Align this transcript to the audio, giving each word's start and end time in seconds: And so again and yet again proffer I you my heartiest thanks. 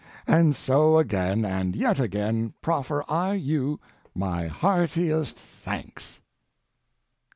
And 0.25 0.55
so 0.55 0.97
again 0.97 1.45
and 1.45 1.75
yet 1.75 1.99
again 1.99 2.55
proffer 2.63 3.03
I 3.07 3.33
you 3.33 3.79
my 4.15 4.47
heartiest 4.47 5.35
thanks. 5.37 6.21